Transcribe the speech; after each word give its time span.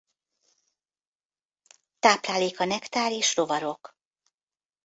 Tápláléka 1.99 2.65
nektár 2.65 3.11
és 3.11 3.35
rovarok. 3.35 3.95